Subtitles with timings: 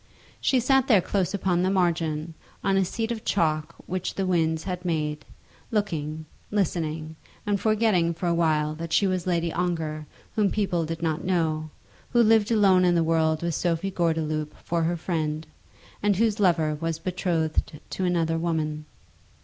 [0.39, 4.63] She sat there close upon the margin, on a seat of chalk which the winds
[4.63, 5.25] had made,
[5.69, 11.03] looking, listening, and forgetting for a while that she was Lady Ongar whom people did
[11.03, 11.69] not know,
[12.13, 15.45] who lived alone in the world with Sophie Gordeloup for her friend,
[16.01, 18.87] and whose lover was betrothed to another woman.